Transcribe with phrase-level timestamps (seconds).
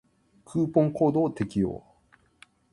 [0.45, 1.83] クーポンコードを適用